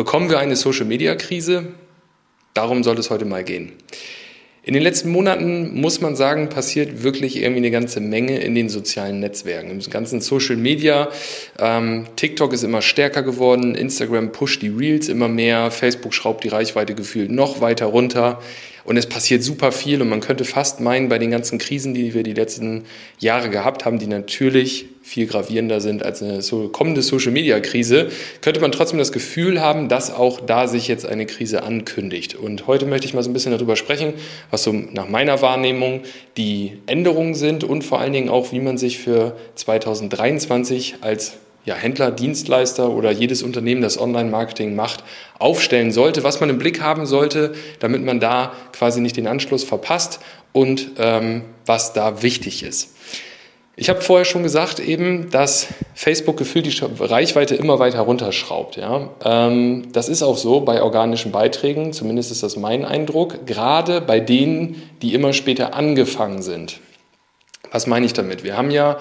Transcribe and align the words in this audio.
Bekommen 0.00 0.30
wir 0.30 0.38
eine 0.38 0.56
Social-Media-Krise? 0.56 1.74
Darum 2.54 2.82
soll 2.82 2.98
es 2.98 3.10
heute 3.10 3.26
mal 3.26 3.44
gehen. 3.44 3.72
In 4.62 4.72
den 4.72 4.82
letzten 4.82 5.10
Monaten 5.10 5.78
muss 5.78 6.00
man 6.00 6.16
sagen, 6.16 6.48
passiert 6.48 7.02
wirklich 7.02 7.36
irgendwie 7.36 7.58
eine 7.58 7.70
ganze 7.70 8.00
Menge 8.00 8.38
in 8.38 8.54
den 8.54 8.70
sozialen 8.70 9.20
Netzwerken, 9.20 9.70
im 9.70 9.80
ganzen 9.90 10.22
Social 10.22 10.56
Media. 10.56 11.10
Ähm, 11.58 12.06
TikTok 12.16 12.54
ist 12.54 12.62
immer 12.62 12.80
stärker 12.80 13.22
geworden, 13.22 13.74
Instagram 13.74 14.32
pusht 14.32 14.62
die 14.62 14.68
Reels 14.68 15.10
immer 15.10 15.28
mehr, 15.28 15.70
Facebook 15.70 16.14
schraubt 16.14 16.44
die 16.44 16.48
Reichweite 16.48 16.94
gefühlt 16.94 17.30
noch 17.30 17.60
weiter 17.60 17.84
runter. 17.84 18.40
Und 18.84 18.96
es 18.96 19.06
passiert 19.06 19.42
super 19.42 19.72
viel 19.72 20.00
und 20.02 20.08
man 20.08 20.20
könnte 20.20 20.44
fast 20.44 20.80
meinen, 20.80 21.08
bei 21.08 21.18
den 21.18 21.30
ganzen 21.30 21.58
Krisen, 21.58 21.94
die 21.94 22.14
wir 22.14 22.22
die 22.22 22.34
letzten 22.34 22.84
Jahre 23.18 23.50
gehabt 23.50 23.84
haben, 23.84 23.98
die 23.98 24.06
natürlich 24.06 24.86
viel 25.02 25.26
gravierender 25.26 25.80
sind 25.80 26.04
als 26.04 26.22
eine 26.22 26.42
so 26.42 26.68
kommende 26.68 27.02
Social-Media-Krise, 27.02 28.10
könnte 28.42 28.60
man 28.60 28.70
trotzdem 28.70 28.98
das 28.98 29.12
Gefühl 29.12 29.60
haben, 29.60 29.88
dass 29.88 30.12
auch 30.12 30.40
da 30.40 30.68
sich 30.68 30.88
jetzt 30.88 31.06
eine 31.06 31.26
Krise 31.26 31.62
ankündigt. 31.62 32.34
Und 32.34 32.66
heute 32.66 32.86
möchte 32.86 33.06
ich 33.06 33.14
mal 33.14 33.22
so 33.22 33.30
ein 33.30 33.32
bisschen 33.32 33.52
darüber 33.52 33.76
sprechen, 33.76 34.12
was 34.50 34.62
so 34.62 34.72
nach 34.72 35.08
meiner 35.08 35.42
Wahrnehmung 35.42 36.02
die 36.36 36.78
Änderungen 36.86 37.34
sind 37.34 37.64
und 37.64 37.82
vor 37.82 38.00
allen 38.00 38.12
Dingen 38.12 38.28
auch, 38.28 38.52
wie 38.52 38.60
man 38.60 38.78
sich 38.78 38.98
für 38.98 39.36
2023 39.56 40.96
als 41.00 41.32
ja, 41.70 41.76
Händler, 41.76 42.10
Dienstleister 42.10 42.90
oder 42.90 43.12
jedes 43.12 43.44
Unternehmen, 43.44 43.80
das 43.80 43.96
Online-Marketing 43.96 44.74
macht, 44.74 45.04
aufstellen 45.38 45.92
sollte, 45.92 46.24
was 46.24 46.40
man 46.40 46.50
im 46.50 46.58
Blick 46.58 46.80
haben 46.80 47.06
sollte, 47.06 47.54
damit 47.78 48.04
man 48.04 48.18
da 48.18 48.52
quasi 48.72 49.00
nicht 49.00 49.16
den 49.16 49.28
Anschluss 49.28 49.62
verpasst 49.62 50.18
und 50.52 50.90
ähm, 50.98 51.42
was 51.66 51.92
da 51.92 52.22
wichtig 52.22 52.64
ist. 52.64 52.96
Ich 53.76 53.88
habe 53.88 54.00
vorher 54.00 54.24
schon 54.24 54.42
gesagt 54.42 54.80
eben, 54.80 55.30
dass 55.30 55.68
Facebook 55.94 56.36
gefühlt 56.36 56.66
die 56.66 56.76
Reichweite 56.98 57.54
immer 57.54 57.78
weiter 57.78 58.00
runterschraubt. 58.00 58.76
Ja? 58.76 59.10
Ähm, 59.24 59.92
das 59.92 60.08
ist 60.08 60.24
auch 60.24 60.36
so 60.36 60.62
bei 60.62 60.82
organischen 60.82 61.30
Beiträgen, 61.30 61.92
zumindest 61.92 62.32
ist 62.32 62.42
das 62.42 62.56
mein 62.56 62.84
Eindruck, 62.84 63.46
gerade 63.46 64.00
bei 64.00 64.18
denen, 64.18 64.82
die 65.02 65.14
immer 65.14 65.32
später 65.32 65.72
angefangen 65.72 66.42
sind. 66.42 66.80
Was 67.70 67.86
meine 67.86 68.06
ich 68.06 68.12
damit? 68.12 68.42
Wir 68.42 68.56
haben 68.56 68.72
ja 68.72 68.98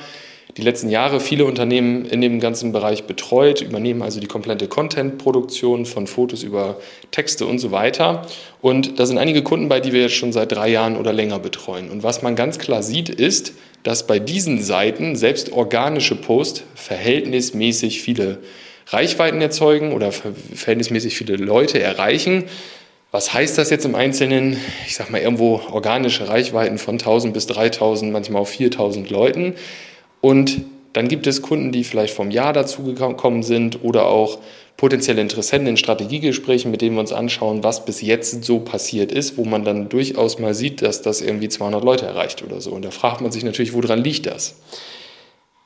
die 0.60 0.66
letzten 0.66 0.90
Jahre 0.90 1.20
viele 1.20 1.46
Unternehmen 1.46 2.06
in 2.06 2.22
dem 2.22 2.40
ganzen 2.40 2.72
Bereich 2.72 3.06
betreut, 3.06 3.62
übernehmen 3.62 4.02
also 4.02 4.20
die 4.20 4.28
komplette 4.28 4.68
Content-Produktion 4.68 5.86
von 5.86 6.06
Fotos 6.06 6.44
über 6.44 6.78
Texte 7.12 7.46
und 7.46 7.60
so 7.60 7.72
weiter. 7.72 8.28
Und 8.62 9.00
da 9.00 9.06
sind 9.06 9.18
einige 9.18 9.42
Kunden 9.42 9.70
bei, 9.70 9.80
die 9.80 9.94
wir 9.94 10.02
jetzt 10.02 10.16
schon 10.16 10.34
seit 10.34 10.52
drei 10.52 10.70
Jahren 10.70 10.98
oder 10.98 11.14
länger 11.14 11.40
betreuen. 11.40 11.90
Und 11.90 12.04
was 12.04 12.22
man 12.22 12.36
ganz 12.36 12.60
klar 12.60 12.84
sieht, 12.84 13.10
ist, 13.10 13.54
dass 13.84 14.06
bei 14.06 14.20
diesen 14.20 14.62
Seiten 14.62 15.16
selbst 15.16 15.52
organische 15.54 16.16
Posts 16.16 16.64
verhältnismäßig 16.76 18.02
viele 18.02 18.40
Reichweiten 18.88 19.42
erzeugen 19.42 19.94
oder 19.94 20.12
verhältnismäßig 20.12 21.16
viele 21.16 21.38
Leute 21.38 21.80
erreichen. 21.82 22.46
Was 23.12 23.34
heißt 23.34 23.58
das 23.58 23.70
jetzt 23.70 23.86
im 23.86 23.96
Einzelnen? 23.96 24.58
Ich 24.86 24.96
sage 24.96 25.12
mal 25.12 25.22
irgendwo 25.22 25.62
organische 25.72 26.28
Reichweiten 26.28 26.78
von 26.78 26.96
1000 26.96 27.34
bis 27.34 27.48
3000, 27.48 28.12
manchmal 28.12 28.42
auch 28.42 28.48
4000 28.48 29.10
Leuten. 29.10 29.56
Und 30.22 30.62
dann 30.94 31.08
gibt 31.08 31.28
es 31.28 31.42
Kunden, 31.42 31.72
die 31.72 31.84
vielleicht 31.84 32.14
vom 32.14 32.32
Jahr 32.32 32.54
dazugekommen 32.54 33.44
sind 33.44 33.84
oder 33.84 34.08
auch 34.08 34.40
potenzielle 34.76 35.22
Interessenten 35.22 35.68
in 35.68 35.78
Strategiegesprächen, 35.78 36.72
mit 36.72 36.82
denen 36.82 36.96
wir 36.96 37.02
uns 37.02 37.12
anschauen, 37.12 37.64
was 37.64 37.84
bis 37.84 38.02
jetzt 38.02 38.46
so 38.46 38.60
passiert 38.60 39.12
ist, 39.12 39.38
wo 39.38 39.44
man 39.44 39.66
dann 39.66 39.90
durchaus 39.90 40.40
mal 40.40 40.54
sieht, 40.54 40.82
dass 40.82 41.02
das 41.02 41.22
irgendwie 41.22 41.50
200 41.50 41.84
Leute 41.84 42.06
erreicht 42.06 42.44
oder 42.44 42.62
so. 42.62 42.72
Und 42.72 42.86
da 42.86 42.92
fragt 42.92 43.20
man 43.22 43.32
sich 43.32 43.44
natürlich, 43.44 43.74
woran 43.74 44.02
liegt 44.02 44.26
das? 44.26 44.56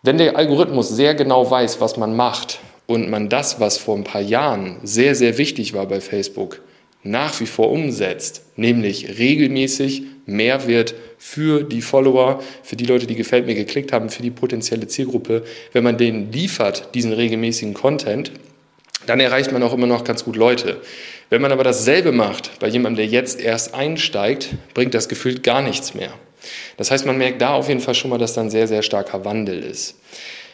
Wenn 0.02 0.18
der 0.18 0.36
Algorithmus 0.36 0.90
sehr 0.90 1.14
genau 1.14 1.50
weiß, 1.50 1.80
was 1.80 1.96
man 1.96 2.16
macht 2.16 2.60
und 2.88 3.10
man 3.10 3.30
das, 3.30 3.60
was 3.60 3.78
vor 3.78 3.96
ein 3.96 4.04
paar 4.04 4.22
Jahren 4.22 4.78
sehr, 4.84 5.16
sehr 5.16 5.38
wichtig 5.38 5.74
war 5.74 5.86
bei 5.86 6.02
Facebook, 6.02 6.62
nach 7.04 7.40
wie 7.40 7.46
vor 7.46 7.72
umsetzt, 7.72 8.44
nämlich 8.56 9.18
regelmäßig 9.20 10.04
Mehrwert 10.26 10.96
für 11.18 11.64
die 11.64 11.82
Follower, 11.82 12.42
für 12.64 12.76
die 12.76 12.86
Leute, 12.86 13.08
die 13.08 13.16
gefällt 13.16 13.46
mir 13.46 13.56
geklickt 13.56 13.92
haben, 13.92 14.10
für 14.10 14.22
die 14.22 14.32
potenzielle 14.32 14.88
Zielgruppe, 14.88 15.44
wenn 15.74 15.84
man 15.84 15.98
denen 15.98 16.32
liefert, 16.32 16.96
diesen 16.96 17.14
regelmäßigen 17.14 17.74
Content, 17.74 18.32
dann 19.06 19.20
erreicht 19.20 19.52
man 19.52 19.64
auch 19.64 19.74
immer 19.74 19.88
noch 19.88 20.04
ganz 20.04 20.24
gut 20.24 20.36
Leute. 20.36 20.82
Wenn 21.30 21.42
man 21.42 21.52
aber 21.52 21.64
dasselbe 21.64 22.12
macht 22.12 22.60
bei 22.60 22.68
jemandem, 22.68 22.98
der 22.98 23.08
jetzt 23.08 23.42
erst 23.42 23.74
einsteigt, 23.74 24.50
bringt 24.74 24.94
das 24.94 25.10
gefühlt 25.10 25.44
gar 25.44 25.62
nichts 25.62 25.94
mehr. 25.94 26.14
Das 26.78 26.92
heißt, 26.92 27.06
man 27.06 27.18
merkt 27.18 27.42
da 27.42 27.54
auf 27.54 27.70
jeden 27.70 27.80
Fall 27.80 27.96
schon 27.96 28.10
mal, 28.10 28.18
dass 28.18 28.34
da 28.34 28.42
ein 28.42 28.50
sehr, 28.50 28.68
sehr 28.68 28.82
starker 28.82 29.26
Wandel 29.26 29.64
ist. 29.64 29.96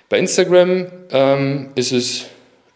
Bei 0.08 0.18
Instagram 0.18 0.88
ähm, 1.12 1.70
ist 1.76 1.92
es 1.92 2.26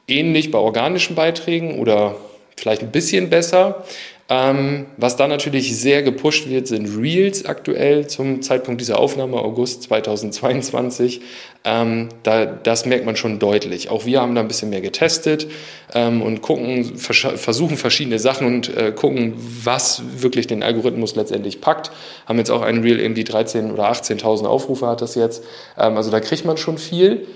ähnlich 0.07 0.51
bei 0.51 0.59
organischen 0.59 1.15
Beiträgen 1.15 1.79
oder 1.79 2.15
vielleicht 2.55 2.81
ein 2.81 2.91
bisschen 2.91 3.29
besser. 3.29 3.83
Ähm, 4.29 4.85
was 4.95 5.17
da 5.17 5.27
natürlich 5.27 5.77
sehr 5.77 6.01
gepusht 6.01 6.47
wird, 6.47 6.67
sind 6.67 6.97
Reels 6.97 7.45
aktuell 7.45 8.07
zum 8.07 8.41
Zeitpunkt 8.41 8.79
dieser 8.79 8.97
Aufnahme, 8.97 9.37
August 9.37 9.83
2022. 9.83 11.19
Ähm, 11.65 12.07
da, 12.23 12.45
das 12.45 12.85
merkt 12.85 13.05
man 13.05 13.17
schon 13.17 13.37
deutlich. 13.39 13.89
Auch 13.89 14.05
wir 14.05 14.21
haben 14.21 14.33
da 14.33 14.41
ein 14.41 14.47
bisschen 14.47 14.69
mehr 14.69 14.79
getestet 14.79 15.47
ähm, 15.93 16.21
und 16.21 16.41
gucken, 16.41 16.95
versuchen 16.95 17.75
verschiedene 17.75 18.17
Sachen 18.17 18.47
und 18.47 18.75
äh, 18.75 18.93
gucken, 18.93 19.33
was 19.37 20.01
wirklich 20.17 20.47
den 20.47 20.63
Algorithmus 20.63 21.15
letztendlich 21.15 21.59
packt. 21.59 21.91
Haben 22.25 22.39
jetzt 22.39 22.49
auch 22.49 22.61
ein 22.61 22.81
Reel 22.81 23.01
irgendwie 23.01 23.23
13.000 23.23 23.73
oder 23.73 23.91
18.000 23.91 24.45
Aufrufe 24.45 24.87
hat 24.87 25.01
das 25.01 25.15
jetzt. 25.15 25.43
Ähm, 25.77 25.97
also 25.97 26.11
da 26.11 26.21
kriegt 26.21 26.45
man 26.45 26.55
schon 26.55 26.77
viel. 26.77 27.27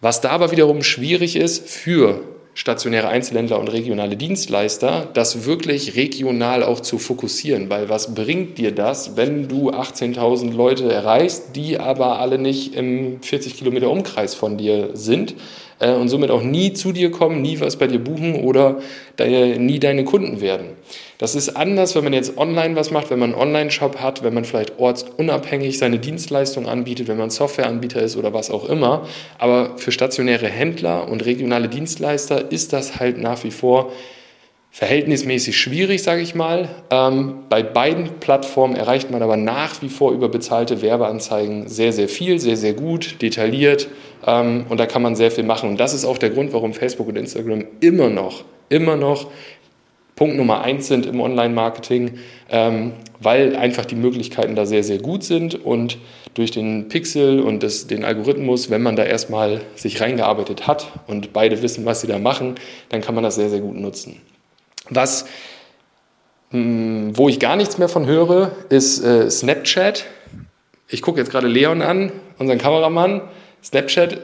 Was 0.00 0.22
da 0.22 0.30
aber 0.30 0.50
wiederum 0.50 0.82
schwierig 0.82 1.36
ist 1.36 1.68
für 1.68 2.22
stationäre 2.60 3.08
Einzelhändler 3.08 3.58
und 3.58 3.68
regionale 3.68 4.18
Dienstleister, 4.18 5.08
das 5.14 5.46
wirklich 5.46 5.96
regional 5.96 6.62
auch 6.62 6.80
zu 6.80 6.98
fokussieren. 6.98 7.70
Weil 7.70 7.88
was 7.88 8.14
bringt 8.14 8.58
dir 8.58 8.70
das, 8.70 9.16
wenn 9.16 9.48
du 9.48 9.70
18.000 9.70 10.52
Leute 10.52 10.92
erreichst, 10.92 11.56
die 11.56 11.78
aber 11.78 12.18
alle 12.18 12.36
nicht 12.36 12.74
im 12.74 13.22
40 13.22 13.56
Kilometer 13.56 13.88
Umkreis 13.88 14.34
von 14.34 14.58
dir 14.58 14.90
sind 14.92 15.36
äh, 15.80 15.92
und 15.92 16.08
somit 16.08 16.30
auch 16.30 16.42
nie 16.42 16.72
zu 16.72 16.92
dir 16.92 17.10
kommen, 17.10 17.42
nie 17.42 17.58
was 17.58 17.76
bei 17.76 17.88
dir 17.88 17.98
buchen 17.98 18.36
oder 18.36 18.78
deine, 19.16 19.58
nie 19.58 19.80
deine 19.80 20.04
Kunden 20.04 20.40
werden? 20.40 20.68
Das 21.18 21.34
ist 21.34 21.50
anders, 21.50 21.94
wenn 21.94 22.04
man 22.04 22.12
jetzt 22.12 22.38
online 22.38 22.76
was 22.76 22.90
macht, 22.90 23.10
wenn 23.10 23.18
man 23.18 23.32
einen 23.32 23.42
Online-Shop 23.42 24.00
hat, 24.00 24.22
wenn 24.22 24.32
man 24.32 24.44
vielleicht 24.44 24.78
ortsunabhängig 24.78 25.78
seine 25.78 25.98
Dienstleistung 25.98 26.66
anbietet, 26.66 27.08
wenn 27.08 27.18
man 27.18 27.30
Softwareanbieter 27.30 28.00
ist 28.00 28.16
oder 28.16 28.32
was 28.32 28.50
auch 28.50 28.68
immer. 28.68 29.06
Aber 29.38 29.76
für 29.76 29.92
stationäre 29.92 30.48
Händler 30.48 31.08
und 31.08 31.24
regionale 31.26 31.68
Dienstleister 31.68 32.50
ist 32.50 32.72
das 32.72 33.00
halt 33.00 33.18
nach 33.18 33.44
wie 33.44 33.50
vor 33.50 33.92
verhältnismäßig 34.70 35.58
schwierig, 35.58 36.02
sage 36.02 36.22
ich 36.22 36.34
mal. 36.34 36.68
Ähm, 36.90 37.40
bei 37.48 37.62
beiden 37.62 38.20
Plattformen 38.20 38.76
erreicht 38.76 39.10
man 39.10 39.22
aber 39.22 39.36
nach 39.36 39.82
wie 39.82 39.88
vor 39.88 40.12
über 40.12 40.28
bezahlte 40.28 40.80
Werbeanzeigen 40.80 41.68
sehr, 41.68 41.92
sehr 41.92 42.08
viel, 42.08 42.38
sehr, 42.38 42.56
sehr 42.56 42.74
gut, 42.74 43.20
detailliert 43.20 43.88
ähm, 44.26 44.66
und 44.68 44.78
da 44.78 44.86
kann 44.86 45.02
man 45.02 45.16
sehr 45.16 45.30
viel 45.30 45.44
machen. 45.44 45.68
Und 45.68 45.80
das 45.80 45.92
ist 45.92 46.04
auch 46.04 46.18
der 46.18 46.30
Grund, 46.30 46.52
warum 46.52 46.72
Facebook 46.72 47.08
und 47.08 47.16
Instagram 47.16 47.64
immer 47.80 48.08
noch, 48.08 48.44
immer 48.68 48.96
noch 48.96 49.30
Punkt 50.20 50.36
Nummer 50.36 50.60
eins 50.60 50.86
sind 50.86 51.06
im 51.06 51.18
Online-Marketing, 51.18 52.18
ähm, 52.50 52.92
weil 53.20 53.56
einfach 53.56 53.86
die 53.86 53.94
Möglichkeiten 53.94 54.54
da 54.54 54.66
sehr, 54.66 54.84
sehr 54.84 54.98
gut 54.98 55.24
sind 55.24 55.54
und 55.64 55.96
durch 56.34 56.50
den 56.50 56.88
Pixel 56.88 57.40
und 57.40 57.62
das, 57.62 57.86
den 57.86 58.04
Algorithmus, 58.04 58.68
wenn 58.68 58.82
man 58.82 58.96
da 58.96 59.02
erstmal 59.02 59.62
sich 59.74 60.00
reingearbeitet 60.00 60.66
hat 60.66 60.92
und 61.06 61.32
beide 61.32 61.62
wissen, 61.62 61.86
was 61.86 62.02
sie 62.02 62.06
da 62.06 62.18
machen, 62.18 62.56
dann 62.90 63.00
kann 63.00 63.14
man 63.14 63.24
das 63.24 63.36
sehr, 63.36 63.48
sehr 63.48 63.60
gut 63.60 63.76
nutzen. 63.76 64.20
Was, 64.90 65.24
mh, 66.50 66.58
hm, 66.58 67.16
wo 67.16 67.28
ich 67.28 67.38
gar 67.38 67.56
nichts 67.56 67.78
mehr 67.78 67.88
von 67.88 68.06
höre, 68.06 68.52
ist 68.68 69.02
äh, 69.02 69.30
Snapchat. 69.30 70.04
Ich 70.88 71.02
gucke 71.02 71.18
jetzt 71.18 71.30
gerade 71.30 71.48
Leon 71.48 71.82
an, 71.82 72.12
unseren 72.38 72.58
Kameramann. 72.58 73.22
Snapchat 73.62 74.20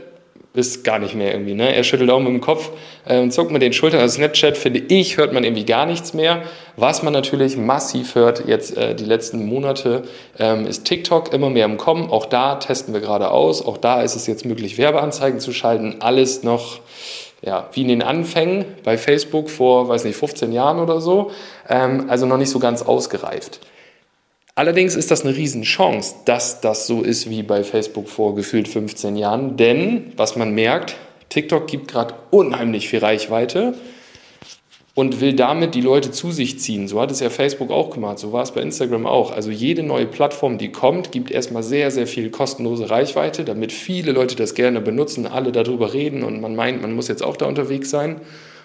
ist 0.57 0.85
gar 0.85 0.99
nicht 0.99 1.15
mehr 1.15 1.33
irgendwie. 1.33 1.55
Ne? 1.55 1.75
Er 1.75 1.85
schüttelt 1.85 2.11
auch 2.11 2.19
mit 2.19 2.29
dem 2.29 2.41
Kopf 2.41 2.71
äh, 3.05 3.21
und 3.21 3.31
zuckt 3.31 3.51
mit 3.51 3.63
den 3.63 3.73
Schultern. 3.73 4.01
Also 4.01 4.17
Snapchat, 4.17 4.57
finde 4.57 4.81
ich, 4.81 5.19
hört 5.19 5.33
man 5.33 5.45
irgendwie 5.45 5.67
gar 5.67 5.87
nichts 5.87 6.15
mehr. 6.15 6.43
Was 6.77 7.03
man 7.03 7.13
natürlich 7.13 7.57
massiv 7.57 8.15
hört 8.15 8.49
jetzt 8.49 8.77
äh, 8.77 8.95
die 8.95 9.05
letzten 9.05 9.45
Monate, 9.47 10.05
ähm, 10.39 10.67
ist 10.67 10.85
TikTok 10.85 11.33
immer 11.33 11.51
mehr 11.51 11.67
im 11.67 11.77
Kommen. 11.77 12.11
Auch 12.11 12.27
da 12.27 12.57
testen 12.57 12.95
wir 12.95 13.01
gerade 13.01 13.31
aus. 13.31 13.65
Auch 13.65 13.77
da 13.77 14.03
ist 14.03 14.17
es 14.17 14.27
jetzt 14.27 14.47
möglich, 14.47 14.79
Werbeanzeigen 14.79 15.41
zu 15.41 15.53
schalten. 15.53 15.97
Alles 16.01 16.43
noch 16.43 16.81
ja, 17.43 17.69
wie 17.73 17.83
in 17.83 17.89
den 17.89 18.03
Anfängen 18.03 18.65
bei 18.83 18.99
Facebook 18.99 19.51
vor, 19.51 19.89
weiß 19.89 20.05
nicht, 20.05 20.17
15 20.17 20.53
Jahren 20.53 20.79
oder 20.79 21.01
so. 21.01 21.31
Ähm, 21.69 22.07
also 22.09 22.27
noch 22.27 22.39
nicht 22.39 22.51
so 22.51 22.59
ganz 22.59 22.83
ausgereift. 22.83 23.61
Allerdings 24.55 24.97
ist 24.97 25.11
das 25.11 25.23
eine 25.23 25.37
Riesenchance, 25.37 26.15
dass 26.25 26.63
das 26.63 26.87
so 26.87 27.03
ist 27.03 27.29
wie 27.29 27.43
bei 27.43 27.63
Facebook 27.63 28.09
vor 28.09 28.35
gefühlt 28.35 28.69
15 28.69 29.17
Jahren, 29.17 29.59
denn 29.59 30.13
was 30.17 30.35
man 30.35 30.53
merkt, 30.53 30.97
TikTok 31.29 31.67
gibt 31.67 31.89
gerade 31.89 32.15
unheimlich 32.31 32.89
viel 32.89 33.01
Reichweite 33.01 33.75
und 34.97 35.21
will 35.21 35.35
damit 35.35 35.75
die 35.75 35.83
Leute 35.83 36.11
zu 36.11 36.33
sich 36.33 36.59
ziehen. 36.59 36.89
So 36.89 36.99
hat 36.99 37.11
es 37.11 37.21
ja 37.21 37.29
Facebook 37.29 37.71
auch 37.71 37.91
gemacht, 37.91 38.19
so 38.19 38.33
war 38.33 38.43
es 38.43 38.53
bei 38.53 38.63
Instagram 38.63 39.07
auch. 39.07 39.31
Also 39.31 39.51
jede 39.51 39.83
neue 39.83 40.07
Plattform, 40.07 40.57
die 40.57 40.73
kommt, 40.73 41.13
gibt 41.13 41.31
erstmal 41.31 41.63
sehr, 41.63 41.91
sehr 41.91 42.07
viel 42.07 42.31
kostenlose 42.31 42.89
Reichweite, 42.89 43.45
damit 43.45 43.73
viele 43.73 44.13
Leute 44.13 44.37
das 44.37 44.55
gerne 44.55 44.81
benutzen, 44.81 45.27
alle 45.27 45.53
darüber 45.53 45.93
reden 45.93 46.23
und 46.23 46.41
man 46.41 46.57
meint, 46.57 46.81
man 46.81 46.95
muss 46.95 47.09
jetzt 47.09 47.23
auch 47.23 47.37
da 47.37 47.45
unterwegs 47.45 47.91
sein. 47.91 48.23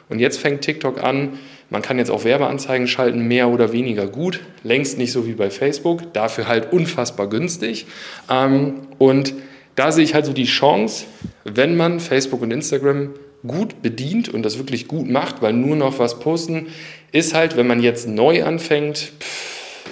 Und 0.07 0.19
jetzt 0.19 0.39
fängt 0.39 0.61
TikTok 0.61 1.03
an, 1.03 1.37
man 1.69 1.81
kann 1.81 1.97
jetzt 1.97 2.09
auch 2.09 2.23
Werbeanzeigen 2.23 2.87
schalten, 2.87 3.27
mehr 3.27 3.49
oder 3.49 3.73
weniger 3.73 4.07
gut. 4.07 4.39
Längst 4.63 4.97
nicht 4.97 5.11
so 5.11 5.27
wie 5.27 5.33
bei 5.33 5.49
Facebook, 5.49 6.13
dafür 6.13 6.47
halt 6.47 6.71
unfassbar 6.71 7.27
günstig. 7.27 7.87
Ähm, 8.29 8.87
und 8.97 9.33
da 9.75 9.91
sehe 9.91 10.03
ich 10.05 10.13
halt 10.13 10.25
so 10.25 10.33
die 10.33 10.45
Chance, 10.45 11.05
wenn 11.43 11.75
man 11.75 11.99
Facebook 11.99 12.41
und 12.41 12.51
Instagram 12.51 13.13
gut 13.45 13.81
bedient 13.81 14.29
und 14.29 14.43
das 14.43 14.57
wirklich 14.57 14.87
gut 14.87 15.09
macht, 15.09 15.41
weil 15.41 15.53
nur 15.53 15.75
noch 15.75 15.99
was 15.99 16.19
posten, 16.19 16.67
ist 17.11 17.33
halt, 17.33 17.57
wenn 17.57 17.67
man 17.67 17.81
jetzt 17.81 18.07
neu 18.07 18.43
anfängt, 18.43 19.11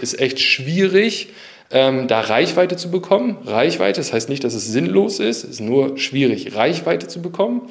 ist 0.01 0.19
echt 0.19 0.39
schwierig, 0.39 1.29
ähm, 1.71 2.07
da 2.07 2.21
Reichweite 2.21 2.77
zu 2.77 2.89
bekommen. 2.89 3.37
Reichweite, 3.45 3.99
das 3.99 4.13
heißt 4.13 4.29
nicht, 4.29 4.43
dass 4.43 4.53
es 4.53 4.67
sinnlos 4.67 5.19
ist, 5.19 5.43
ist 5.43 5.59
nur 5.59 5.97
schwierig, 5.97 6.55
Reichweite 6.55 7.07
zu 7.07 7.21
bekommen. 7.21 7.61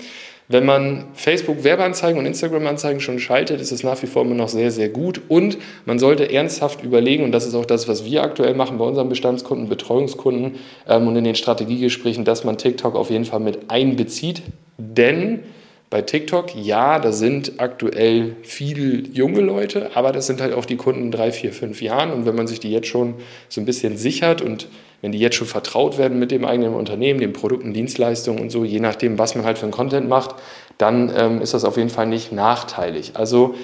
Wenn 0.51 0.65
man 0.65 1.05
Facebook-Werbeanzeigen 1.13 2.19
und 2.19 2.25
Instagram-Anzeigen 2.25 3.01
schon 3.01 3.19
schaltet, 3.19 3.61
ist 3.61 3.71
es 3.71 3.83
nach 3.83 4.03
wie 4.03 4.07
vor 4.07 4.23
immer 4.23 4.35
noch 4.35 4.49
sehr, 4.49 4.71
sehr 4.71 4.89
gut. 4.89 5.21
Und 5.29 5.59
man 5.85 5.99
sollte 5.99 6.33
ernsthaft 6.33 6.83
überlegen, 6.83 7.23
und 7.23 7.33
das 7.33 7.47
ist 7.47 7.55
auch 7.55 7.67
das, 7.67 7.87
was 7.87 8.07
wir 8.07 8.23
aktuell 8.23 8.55
machen 8.55 8.79
bei 8.79 8.87
unseren 8.87 9.11
Bestandskunden, 9.11 9.69
Betreuungskunden 9.69 10.55
ähm, 10.89 11.07
und 11.07 11.17
in 11.17 11.25
den 11.25 11.35
Strategiegesprächen, 11.35 12.25
dass 12.25 12.45
man 12.45 12.57
TikTok 12.57 12.95
auf 12.95 13.11
jeden 13.11 13.27
Fall 13.27 13.41
mit 13.41 13.71
einbezieht. 13.71 14.41
Denn 14.79 15.41
bei 15.91 16.03
TikTok, 16.03 16.55
ja, 16.55 16.99
da 16.99 17.13
sind 17.13 17.55
aktuell 17.59 18.37
viele 18.43 19.09
junge 19.09 19.41
Leute, 19.41 19.91
aber 19.95 20.13
das 20.13 20.27
sind 20.27 20.41
halt 20.41 20.53
auch 20.53 20.67
die 20.67 20.77
Kunden 20.77 21.11
drei, 21.11 21.33
vier, 21.33 21.53
fünf 21.53 21.81
Jahren. 21.81 22.13
Und 22.13 22.27
wenn 22.27 22.35
man 22.35 22.47
sich 22.47 22.61
die 22.61 22.71
jetzt 22.71 22.89
schon 22.89 23.15
so 23.49 23.61
ein 23.61 23.65
bisschen 23.65 23.97
sichert 23.97 24.43
und 24.43 24.69
wenn 25.01 25.13
die 25.13 25.19
jetzt 25.19 25.37
schon 25.37 25.47
vertraut 25.47 25.97
werden 25.97 26.19
mit 26.19 26.31
dem 26.31 26.45
eigenen 26.45 26.75
Unternehmen, 26.75 27.21
den 27.21 27.33
Produkten, 27.33 27.73
Dienstleistungen 27.73 28.41
und 28.41 28.51
so, 28.51 28.65
je 28.65 28.81
nachdem, 28.81 29.19
was 29.19 29.35
man 29.35 29.45
halt 29.45 29.57
für 29.57 29.65
einen 29.65 29.73
Content 29.73 30.09
macht, 30.09 30.35
dann 30.77 31.11
ähm, 31.17 31.41
ist 31.41 31.55
das 31.55 31.65
auf 31.65 31.79
jeden 31.79 31.91
Fall 31.91 32.07
nicht 32.07 32.33
nachteilig. 32.33 33.13
Also 33.15 33.55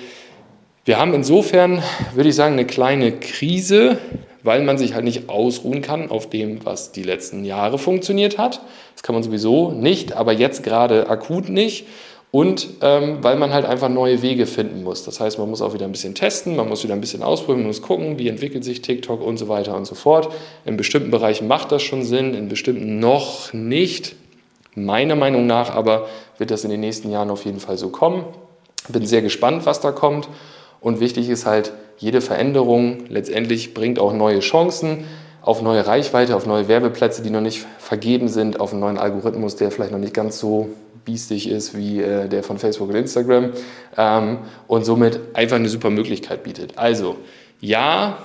wir 0.86 0.98
haben 0.98 1.12
insofern, 1.12 1.82
würde 2.14 2.30
ich 2.30 2.34
sagen, 2.34 2.54
eine 2.54 2.66
kleine 2.66 3.12
Krise, 3.12 3.98
weil 4.42 4.62
man 4.62 4.78
sich 4.78 4.94
halt 4.94 5.04
nicht 5.04 5.28
ausruhen 5.28 5.82
kann 5.82 6.10
auf 6.10 6.30
dem, 6.30 6.64
was 6.64 6.92
die 6.92 7.02
letzten 7.02 7.44
Jahre 7.44 7.78
funktioniert 7.78 8.38
hat. 8.38 8.60
Das 8.94 9.02
kann 9.02 9.14
man 9.14 9.22
sowieso 9.22 9.72
nicht, 9.72 10.12
aber 10.12 10.32
jetzt 10.32 10.62
gerade 10.62 11.08
akut 11.08 11.48
nicht 11.48 11.86
und 12.34 12.66
ähm, 12.80 13.18
weil 13.22 13.36
man 13.36 13.52
halt 13.52 13.64
einfach 13.64 13.88
neue 13.88 14.20
Wege 14.20 14.46
finden 14.46 14.82
muss. 14.82 15.04
Das 15.04 15.20
heißt, 15.20 15.38
man 15.38 15.48
muss 15.48 15.62
auch 15.62 15.72
wieder 15.72 15.84
ein 15.84 15.92
bisschen 15.92 16.16
testen, 16.16 16.56
man 16.56 16.68
muss 16.68 16.82
wieder 16.82 16.94
ein 16.94 17.00
bisschen 17.00 17.22
ausprobieren, 17.22 17.60
man 17.60 17.68
muss 17.68 17.80
gucken, 17.80 18.18
wie 18.18 18.26
entwickelt 18.26 18.64
sich 18.64 18.82
TikTok 18.82 19.24
und 19.24 19.36
so 19.36 19.46
weiter 19.46 19.76
und 19.76 19.86
so 19.86 19.94
fort. 19.94 20.34
In 20.64 20.76
bestimmten 20.76 21.12
Bereichen 21.12 21.46
macht 21.46 21.70
das 21.70 21.84
schon 21.84 22.02
Sinn, 22.02 22.34
in 22.34 22.48
bestimmten 22.48 22.98
noch 22.98 23.52
nicht. 23.52 24.16
Meiner 24.74 25.14
Meinung 25.14 25.46
nach 25.46 25.70
aber 25.70 26.08
wird 26.36 26.50
das 26.50 26.64
in 26.64 26.70
den 26.70 26.80
nächsten 26.80 27.08
Jahren 27.08 27.30
auf 27.30 27.44
jeden 27.44 27.60
Fall 27.60 27.78
so 27.78 27.90
kommen. 27.90 28.24
Bin 28.88 29.06
sehr 29.06 29.22
gespannt, 29.22 29.64
was 29.64 29.78
da 29.78 29.92
kommt. 29.92 30.28
Und 30.80 30.98
wichtig 30.98 31.28
ist 31.28 31.46
halt, 31.46 31.72
jede 31.98 32.20
Veränderung 32.20 33.04
letztendlich 33.10 33.74
bringt 33.74 34.00
auch 34.00 34.12
neue 34.12 34.40
Chancen 34.40 35.04
auf 35.40 35.62
neue 35.62 35.86
Reichweite, 35.86 36.34
auf 36.34 36.46
neue 36.46 36.66
Werbeplätze, 36.66 37.22
die 37.22 37.30
noch 37.30 37.42
nicht 37.42 37.64
vergeben 37.78 38.26
sind, 38.26 38.58
auf 38.58 38.72
einen 38.72 38.80
neuen 38.80 38.98
Algorithmus, 38.98 39.54
der 39.54 39.70
vielleicht 39.70 39.92
noch 39.92 40.00
nicht 40.00 40.14
ganz 40.14 40.40
so 40.40 40.70
biestig 41.04 41.48
ist 41.48 41.76
wie 41.76 42.00
äh, 42.00 42.28
der 42.28 42.42
von 42.42 42.58
Facebook 42.58 42.88
und 42.88 42.94
Instagram 42.94 43.52
ähm, 43.96 44.38
und 44.66 44.84
somit 44.84 45.20
einfach 45.34 45.56
eine 45.56 45.68
super 45.68 45.90
Möglichkeit 45.90 46.42
bietet. 46.42 46.78
Also 46.78 47.16
ja, 47.60 48.18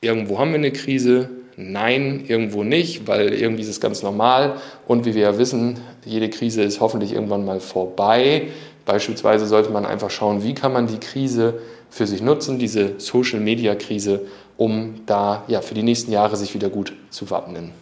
irgendwo 0.00 0.38
haben 0.38 0.50
wir 0.50 0.58
eine 0.58 0.72
Krise, 0.72 1.30
nein, 1.56 2.24
irgendwo 2.26 2.62
nicht, 2.62 3.06
weil 3.06 3.32
irgendwie 3.34 3.62
ist 3.62 3.68
es 3.68 3.80
ganz 3.80 4.02
normal 4.02 4.56
und 4.86 5.04
wie 5.04 5.14
wir 5.14 5.22
ja 5.22 5.38
wissen, 5.38 5.80
jede 6.04 6.30
Krise 6.30 6.62
ist 6.62 6.80
hoffentlich 6.80 7.12
irgendwann 7.12 7.44
mal 7.44 7.60
vorbei. 7.60 8.48
Beispielsweise 8.84 9.46
sollte 9.46 9.70
man 9.70 9.84
einfach 9.84 10.10
schauen, 10.10 10.42
wie 10.42 10.54
kann 10.54 10.72
man 10.72 10.86
die 10.86 10.98
Krise 10.98 11.60
für 11.90 12.06
sich 12.06 12.22
nutzen, 12.22 12.58
diese 12.58 12.98
Social-Media-Krise, 12.98 14.22
um 14.56 15.02
da 15.06 15.44
ja, 15.48 15.60
für 15.60 15.74
die 15.74 15.82
nächsten 15.82 16.12
Jahre 16.12 16.36
sich 16.36 16.54
wieder 16.54 16.68
gut 16.68 16.92
zu 17.10 17.30
wappnen. 17.30 17.72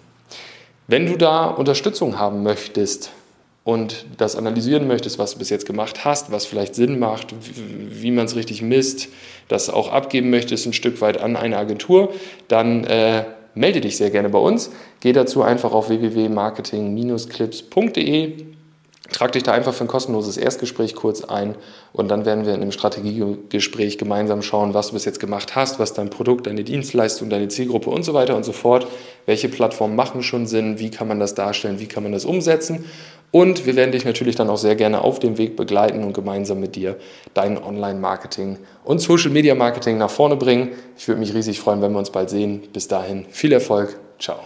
Wenn 0.89 1.07
du 1.07 1.17
da 1.17 1.47
Unterstützung 1.47 2.19
haben 2.19 2.43
möchtest, 2.43 3.11
und 3.67 4.07
das 4.17 4.35
analysieren 4.37 4.87
möchtest, 4.87 5.19
was 5.19 5.33
du 5.33 5.41
bis 5.41 5.51
jetzt 5.51 5.67
gemacht 5.67 6.05
hast, 6.05 6.31
was 6.31 6.47
vielleicht 6.47 6.77
Sinn 6.77 7.01
macht, 7.01 7.35
wie, 7.41 8.13
man 8.13 8.27
es 8.27 8.37
richtig 8.37 8.63
misst, 8.63 9.09
das 9.49 9.69
auch 9.69 9.93
abgeben 9.93 10.31
möchtest 10.31 10.67
ein 10.67 10.73
Stück 10.73 11.01
weit 11.01 11.21
an 11.21 11.35
eine 11.35 11.59
Agentur, 11.59 12.13
dann 12.47 12.85
äh, 12.85 13.25
melde 13.57 13.81
dich 13.81 13.97
sehr 13.97 14.11
gerne 14.11 14.29
bei 14.29 14.39
uns. 14.39 14.71
Geh 15.01 15.13
dazu 15.13 15.43
einfach 15.43 15.73
auf 15.73 15.89
www.marketing-clips.de 15.89 18.56
Trag 19.13 19.33
dich 19.33 19.43
da 19.43 19.53
einfach 19.53 19.73
für 19.73 19.85
ein 19.85 19.89
kostenloses 19.89 20.37
Erstgespräch 20.37 20.95
kurz 20.95 21.23
ein 21.23 21.55
und 21.93 22.09
dann 22.09 22.25
werden 22.25 22.45
wir 22.45 22.55
in 22.55 22.63
einem 22.63 22.73
Strategiegespräch 22.73 23.99
gemeinsam 23.99 24.43
schauen, 24.43 24.75
was 24.75 24.89
du 24.89 24.95
bis 24.95 25.05
jetzt 25.05 25.21
gemacht 25.21 25.55
hast, 25.55 25.79
was 25.79 25.93
dein 25.93 26.11
Produkt, 26.11 26.47
deine 26.47 26.65
Dienstleistung, 26.65 27.31
deine 27.31 27.49
Zielgruppe 27.49 27.91
und 27.91 28.05
so 28.05 28.15
weiter 28.15 28.37
und 28.37 28.45
so 28.45 28.53
fort, 28.53 28.87
welche 29.27 29.49
Plattformen 29.49 29.97
machen 29.97 30.23
schon 30.23 30.47
Sinn, 30.47 30.79
wie 30.79 30.91
kann 30.91 31.09
man 31.09 31.21
das 31.21 31.35
darstellen, 31.35 31.79
wie 31.79 31.87
kann 31.87 32.03
man 32.03 32.13
das 32.13 32.25
umsetzen 32.25 32.85
und 33.31 33.67
wir 33.67 33.77
werden 33.77 33.93
dich 33.93 34.05
natürlich 34.05 34.37
dann 34.37 34.49
auch 34.49 34.57
sehr 34.57 34.77
gerne 34.77 35.03
auf 35.03 35.19
dem 35.19 35.39
Weg 35.39 35.57
begleiten 35.57 36.03
und 36.05 36.13
gemeinsam 36.13 36.61
mit 36.61 36.77
dir 36.77 36.97
dein 37.35 37.63
Online-Marketing 37.63 38.59
und 38.85 39.01
Social-Media-Marketing 39.01 39.99
nach 39.99 40.11
vorne 40.11 40.37
bringen. 40.37 40.71
Ich 40.97 41.07
würde 41.09 41.21
mich 41.21 41.35
riesig 41.35 41.61
freuen, 41.61 41.83
wenn 41.83 41.93
wir 41.93 41.99
uns 41.99 42.11
bald 42.11 42.31
sehen. 42.31 42.63
Bis 42.73 42.89
dahin 42.89 43.27
viel 43.31 43.53
Erfolg. 43.53 43.99
Ciao. 44.19 44.39